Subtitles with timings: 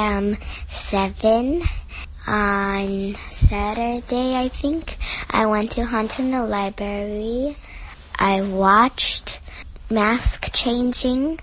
[0.00, 0.36] am
[0.68, 1.62] seven.
[2.26, 4.96] On Saturday, I think,
[5.30, 7.56] I went to Huntington Library.
[8.18, 9.40] I watched
[9.88, 11.40] mask changing.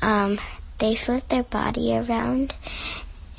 [0.00, 0.40] Um,
[0.78, 2.54] they flip their body around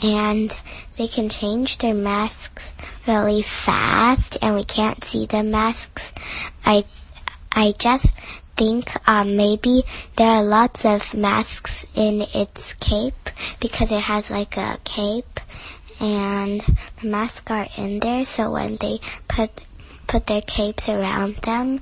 [0.04, 0.56] and
[0.98, 2.74] they can change their masks
[3.08, 6.12] really fast and we can't see the masks.
[6.66, 6.86] I
[7.52, 8.16] I just
[8.56, 9.84] think um, maybe
[10.18, 13.21] there are lots of masks in its cape
[13.60, 15.40] because it has like a cape
[16.00, 16.62] and
[17.02, 19.50] the masks are in there so when they put
[20.08, 21.82] put their capes around them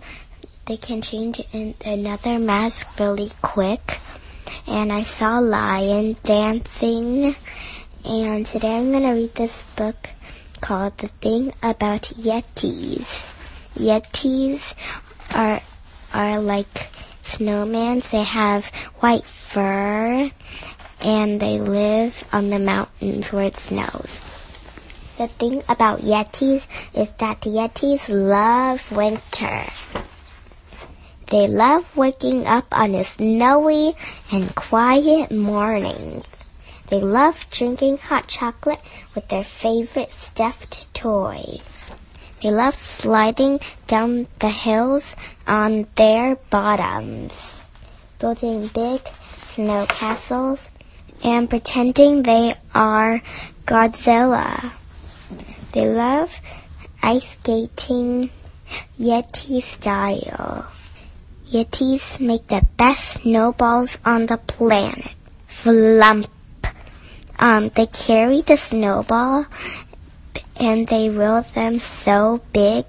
[0.65, 3.99] they can change in another mask really quick
[4.67, 7.35] and I saw lion dancing
[8.05, 10.09] and today I'm going to read this book
[10.61, 13.35] called The Thing About Yetis.
[13.75, 14.73] Yetis
[15.35, 15.61] are
[16.13, 16.91] are like
[17.23, 18.09] snowmen.
[18.09, 18.67] They have
[18.99, 20.31] white fur
[21.02, 24.19] and they live on the mountains where it snows.
[25.17, 29.66] The thing about Yetis is that Yetis love winter.
[31.28, 33.95] They love waking up on a snowy
[34.31, 36.25] and quiet mornings.
[36.88, 38.80] They love drinking hot chocolate
[39.13, 41.59] with their favorite stuffed toy.
[42.41, 47.61] They love sliding down the hills on their bottoms,
[48.17, 49.02] building big
[49.50, 50.69] snow castles,
[51.23, 53.22] and pretending they are
[53.66, 54.72] Godzilla.
[55.72, 56.42] They love
[57.02, 58.30] ice skating
[59.00, 60.67] Yeti style.
[61.47, 65.16] Yetis make the best snowballs on the planet.
[65.47, 66.28] Flump
[67.40, 69.46] um, they carry the snowball
[70.58, 72.85] and they roll them so big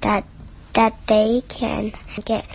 [0.00, 0.24] that
[0.74, 1.92] that they can
[2.24, 2.46] get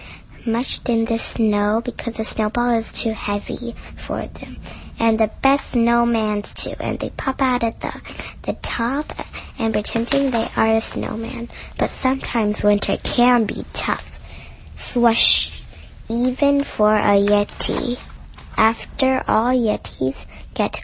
[0.45, 4.57] mushed in the snow because the snowball is too heavy for them.
[4.99, 8.01] And the best snowmans too, and they pop out at the
[8.43, 9.13] the top
[9.57, 11.47] and pretending they are a snowman.
[11.77, 14.19] But sometimes winter can be tough.
[14.75, 15.61] Swoosh,
[16.09, 17.97] even for a yeti.
[18.57, 20.83] After all, yetis get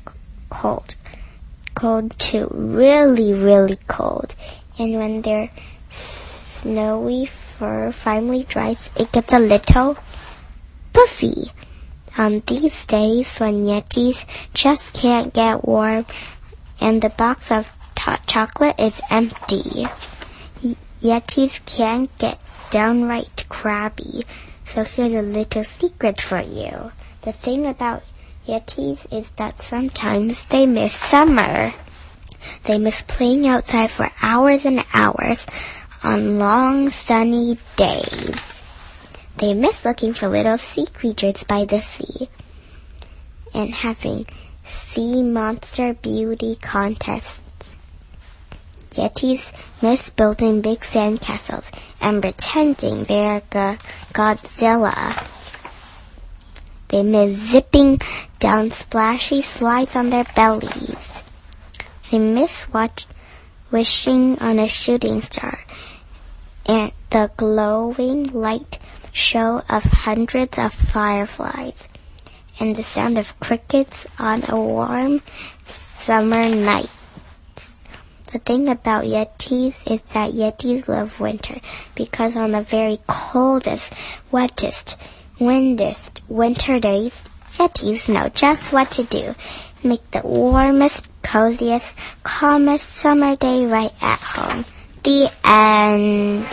[0.49, 0.95] cold.
[1.73, 2.47] Cold too.
[2.51, 4.33] Really, really cold.
[4.77, 5.49] And when their
[5.89, 9.97] snowy fur finally dries, it gets a little
[10.93, 11.51] puffy.
[12.17, 16.05] On these days when Yetis just can't get warm
[16.79, 19.87] and the box of hot chocolate is empty,
[21.01, 22.39] Yetis can't get
[22.71, 24.23] downright crabby.
[24.63, 26.91] So here's a little secret for you.
[27.23, 28.03] The thing about
[28.47, 31.73] Yetis is that sometimes they miss summer.
[32.63, 35.45] They miss playing outside for hours and hours
[36.03, 38.54] on long sunny days.
[39.37, 42.29] They miss looking for little sea creatures by the sea
[43.53, 44.25] and having
[44.63, 47.75] sea monster beauty contests.
[48.91, 49.51] Yetis
[49.81, 51.69] miss building big sand castles
[51.99, 53.41] and pretending they're
[54.13, 55.27] Godzilla.
[56.87, 57.99] They miss zipping
[58.39, 61.23] down splashy slides on their bellies.
[62.09, 63.05] They miss watch,
[63.69, 65.65] wishing on a shooting star
[66.65, 68.79] and the glowing light
[69.15, 71.87] show of hundreds of fireflies
[72.59, 75.21] and the sound of crickets on a warm
[75.63, 76.89] summer night.
[78.33, 81.61] The thing about Yetis is that Yetis love winter
[81.95, 83.93] because on the very coldest,
[84.31, 84.97] wettest,
[85.39, 87.23] windiest winter days,
[87.53, 89.33] Yetis know just what to do.
[89.81, 94.65] Make the warmest, coziest, calmest summer day right at home.
[95.03, 96.45] The end.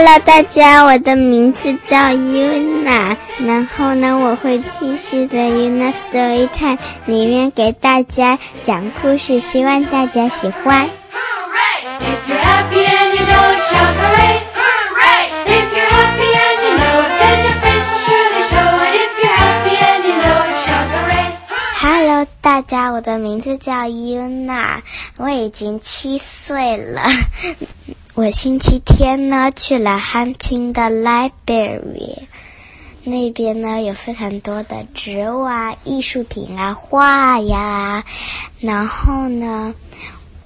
[0.00, 10.88] Hello，大家，我的名字叫 Yuna，然后呢，我会继续在 Yuna Story Time 里面给大家讲故事，希望大家喜欢。
[22.58, 24.82] 大家，我的名字叫 Yuna，
[25.16, 27.02] 我已经七岁了。
[28.14, 32.18] 我星期天呢去了 Hunting 的 Library，
[33.04, 38.02] 那边呢有非常多的植物啊、艺术品啊、画呀，
[38.58, 39.72] 然后呢。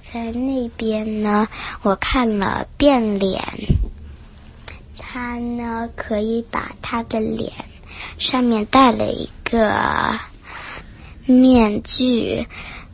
[0.03, 1.47] 在那边呢，
[1.81, 3.41] 我看了变脸。
[4.99, 7.51] 他呢可以把他的脸
[8.19, 9.73] 上面戴了一个
[11.25, 12.45] 面具，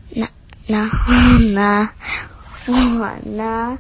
[0.10, 0.28] 那
[0.68, 1.90] 然后呢，
[2.68, 3.78] 我呢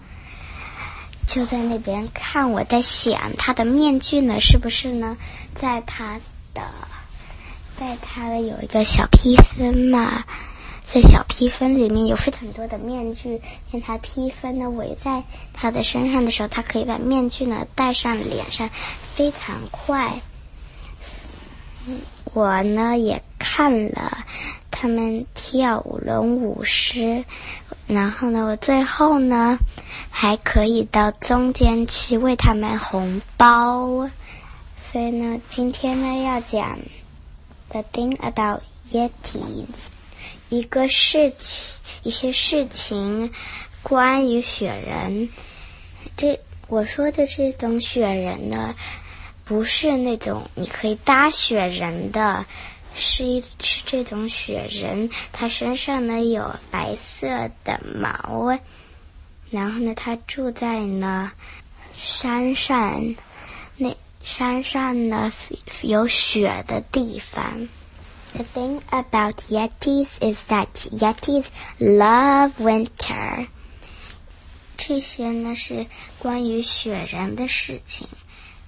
[1.28, 2.52] 就在那边看。
[2.52, 5.16] 我在想，他的面具呢，是不是呢，
[5.54, 6.20] 在他
[6.54, 6.62] 的，
[7.78, 10.24] 在他的有一个小披风嘛？
[10.92, 15.24] 在小披风里面有非常多的面具，让他披风呢围在
[15.54, 18.68] 他的身上的时候，他可以把面具呢戴上脸上，
[19.14, 20.20] 非常快。
[21.86, 22.00] 嗯
[22.34, 24.26] 我呢也看了
[24.70, 27.24] 他们跳舞龙舞狮，
[27.88, 29.58] 然后呢，我最后呢
[30.10, 34.10] 还可以到中间去为他们红包。
[34.82, 36.80] 所以呢，今天呢要讲
[37.70, 38.62] the thing about
[38.92, 39.66] Yetis。
[40.50, 43.32] 一个事情，一些事情，
[43.84, 45.30] 关于雪人。
[46.18, 48.74] 这我说的这种雪人呢，
[49.50, 52.46] 不是那种你可以搭雪人的，
[52.94, 58.60] 是一是这种雪人，它身上呢有白色的毛，
[59.50, 61.32] 然后呢，它住在呢
[61.96, 63.16] 山上，
[63.76, 63.92] 那
[64.24, 65.34] 山上呢
[65.82, 67.68] 有雪的地方。
[68.34, 71.46] The thing about Yetis is that Yetis
[71.80, 73.48] love winter.
[74.78, 75.88] 这些呢是
[76.20, 78.08] 关于雪人的事情。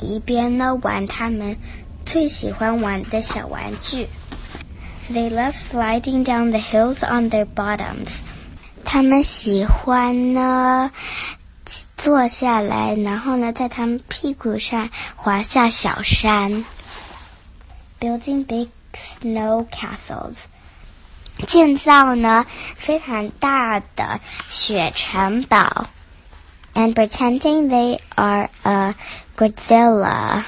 [0.00, 1.56] 一边呢玩他们
[2.04, 4.08] 最喜欢玩的小玩具。
[5.10, 8.20] They love sliding down the hills on their bottoms.
[8.84, 10.90] 他们喜欢呢
[11.96, 16.64] 坐下来，然后呢在他们屁股上滑下小山。
[17.98, 20.44] Building big snow castles，
[21.46, 22.44] 建造呢
[22.76, 25.88] 非常大的雪城堡
[26.94, 28.94] pretending they are a
[29.36, 30.42] Godzilla，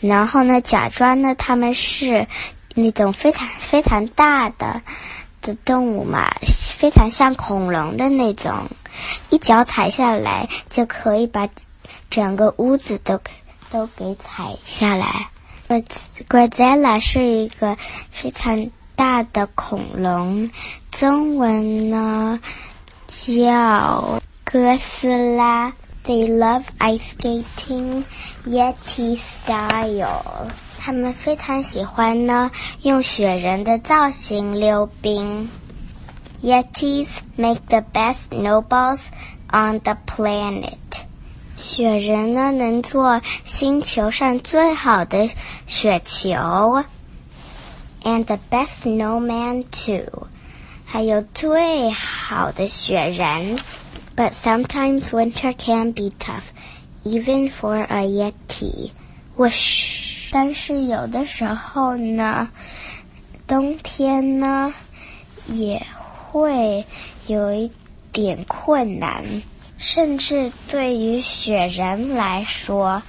[0.00, 2.26] 然后呢假装呢他们是
[2.74, 4.80] 那种非常非常大的
[5.42, 6.28] 的动物嘛，
[6.76, 8.54] 非常像恐龙的那种，
[9.30, 11.48] 一脚踩下来就可以把
[12.10, 13.20] 整个屋子都
[13.70, 15.28] 都给踩下来。
[16.28, 17.76] Godzilla 是一个
[18.10, 20.50] 非常大的恐龙，
[20.90, 22.40] 中文呢
[23.06, 25.73] 叫 哥斯拉。
[26.05, 28.03] They love ice skating,
[28.45, 30.51] Yeti style。
[30.77, 32.51] 他们非常喜欢呢
[32.81, 35.49] 用雪人的造型溜冰。
[36.43, 39.05] Yetis make the best snowballs
[39.47, 40.75] on the planet。
[41.55, 45.29] 雪人呢，能做星球上最好的
[45.65, 46.83] 雪球，
[48.03, 50.27] and the best snowman too，
[50.83, 53.57] 还有最好的雪人。
[54.17, 56.51] But sometimes winter can be tough,
[57.03, 58.91] even for a yeti.
[59.35, 60.29] Whoosh！
[60.31, 62.49] 但是有的时候呢，
[63.47, 64.73] 冬天呢
[65.47, 65.85] 也
[66.31, 66.85] 会
[67.27, 67.71] 有一
[68.11, 69.23] 点困难。
[69.77, 73.01] 甚至对于雪人来说，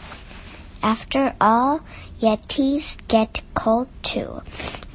[0.83, 1.81] After all,
[2.21, 4.43] Yetis get cold too,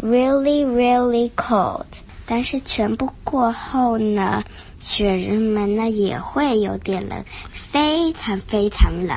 [0.01, 1.85] really, really cold.
[2.25, 4.43] 但是全部过后呢，
[4.84, 9.16] 雪人们呢也会有点冷，非常非常冷。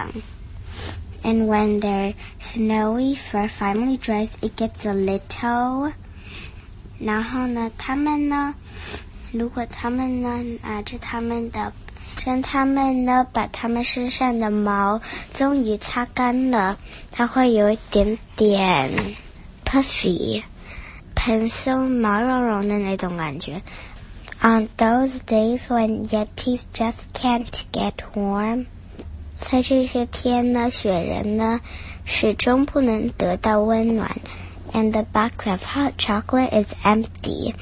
[1.24, 5.92] And when they're snowy fur finally dress, it gets a little.
[7.00, 8.56] 然后呢，他们呢，
[9.34, 11.74] 如果他们呢拿着他们的
[12.24, 15.02] 当他们呢把他们身上的毛
[15.34, 16.78] 终于擦干了，
[17.12, 18.90] 它会有一点点
[19.66, 20.42] puffy，
[21.14, 23.62] 蓬松毛茸茸的那种感觉。
[24.41, 28.67] On those days when Yetis just can't get warm，
[29.37, 31.61] 在这些天呢，雪人呢
[32.05, 34.11] 始终不能得到温暖，
[34.73, 37.55] and the box of hot chocolate is empty。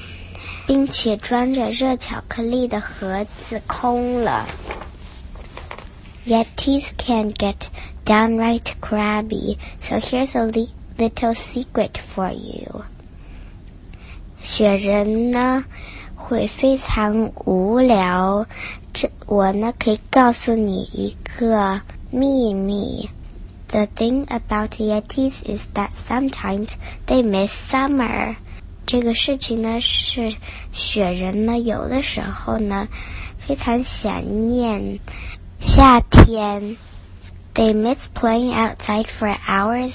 [0.67, 4.47] 并且装着热巧克力的盒子空了。
[6.25, 7.55] Yetis can get
[8.05, 10.45] downright crabby, so here's a
[10.97, 12.83] little secret for you.
[14.41, 15.65] 雪人呢
[16.25, 18.45] 会非常无聊，
[18.93, 23.09] 这我呢可以告诉你一个秘密。
[23.67, 26.71] The thing about Yetis is that sometimes
[27.07, 28.35] they miss summer.
[28.85, 30.35] 这个事情呢，是
[30.73, 32.87] 雪人呢，有的时候呢，
[33.37, 34.99] 非常想念
[35.59, 36.75] 夏天。
[37.53, 39.93] They miss playing outside for hours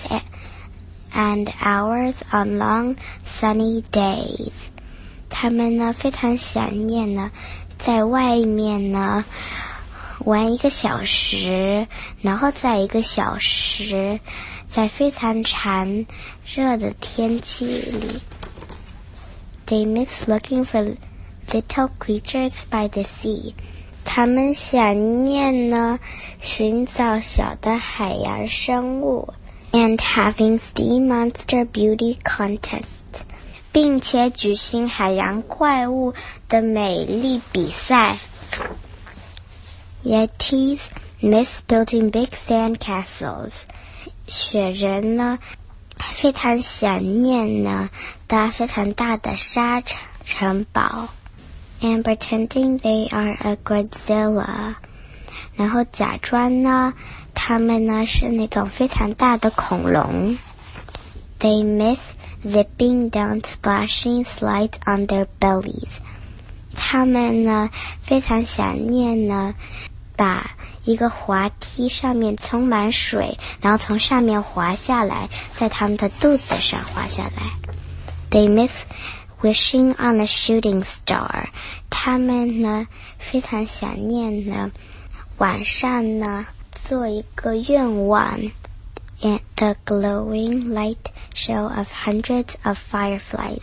[1.15, 4.53] and hours on long sunny days.
[5.32, 7.32] 他们呢非常想念呢，
[7.80, 9.26] 在外面呢
[10.26, 11.88] 玩一个小时，
[12.22, 14.20] 然后再一个小时，
[14.68, 16.06] 在非常长
[16.46, 18.22] 热的天气里。
[19.66, 20.96] They miss looking for
[21.48, 23.54] little creatures by the sea.
[24.04, 25.98] 他们想念呢
[26.42, 29.34] 寻找小的海洋生物
[29.72, 33.24] ，and having sea monster beauty contest.
[33.72, 36.14] 并且举行海洋怪物
[36.50, 38.18] 的美丽比赛。
[40.04, 40.88] Yetis
[41.22, 43.62] miss building big sand castles。
[44.28, 45.40] 雪人呢，
[45.98, 47.90] 非常想念呢
[48.28, 51.10] 搭非常大的沙城城堡。
[51.82, 54.76] And pretending they are a Godzilla，
[55.56, 56.94] 然后假装呢，
[57.34, 60.38] 他们呢是那种非常大的恐龙。
[61.40, 62.12] They miss
[62.45, 65.99] zipping down splashing slides on their bellies。
[66.75, 67.71] 他们呢
[68.03, 69.55] 非常想念呢，
[70.17, 70.51] 把
[70.85, 77.53] 一个滑梯上面充满水，然后从上面滑下来，在他们的肚子上滑下来。
[78.31, 78.85] They miss
[79.41, 81.47] wishing on a shooting star。
[81.89, 82.87] 他们呢
[83.19, 84.71] 非常想念呢，
[85.39, 88.39] 晚上呢做一个愿望。
[89.23, 93.63] And the glowing light show of hundreds of fireflies，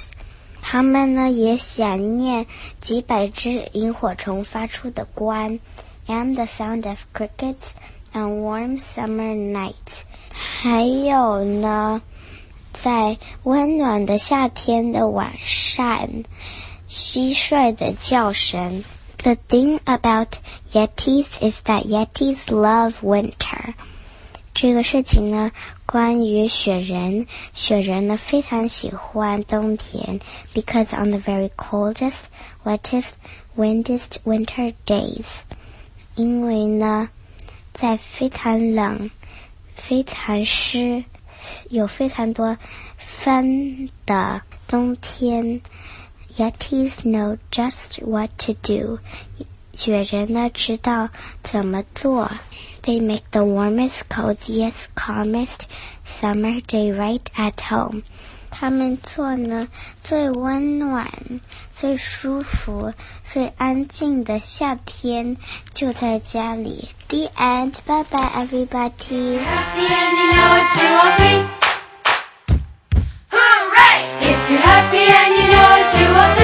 [0.62, 2.48] 他们呢也想念
[2.82, 5.60] 几百只萤火虫发出的光，
[6.08, 7.74] and the sound of crickets
[8.13, 12.01] on warm summer nights，还有呢，
[12.72, 16.10] 在温暖的夏天的晚上，
[16.89, 18.84] 蟋蟀的叫声。
[19.17, 20.39] The thing about
[20.74, 23.75] Yetis is that Yetis love winter.
[24.61, 25.53] 这个事情呢，
[25.87, 30.19] 关于雪人，雪人呢非常喜欢冬天
[30.53, 32.25] ，because on the very coldest,
[32.65, 33.12] wettest,
[33.57, 35.43] windiest winter days，
[36.17, 37.09] 因为呢，
[37.73, 39.09] 在非常冷、
[39.75, 41.05] 非常湿、
[41.69, 42.59] 有非常多
[42.97, 45.61] 风的冬天
[46.37, 48.99] ，Yetis know just what to do，
[49.77, 51.11] 雪人呢知道
[51.45, 52.29] 怎么做。
[52.88, 55.70] They make the warmest, coziest, calmest
[56.03, 58.03] summer day right at home.
[58.50, 59.67] 他们做呢
[60.03, 61.10] 最温暖、
[61.72, 62.93] 最舒服、
[63.24, 65.36] 最安静的夏天
[65.74, 66.89] 就在家里。
[67.08, 67.77] The end.
[67.86, 69.39] Bye bye, everybody.
[69.39, 71.41] Happy and you know it, two or three.
[73.32, 73.98] Hooray!
[74.22, 76.37] If you're happy and you